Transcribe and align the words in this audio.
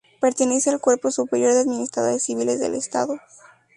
Pertenece 0.19 0.71
al 0.71 0.79
Cuerpo 0.79 1.11
Superior 1.11 1.53
de 1.53 1.59
Administradores 1.59 2.23
Civiles 2.23 2.59
del 2.59 2.73
Estado. 2.73 3.19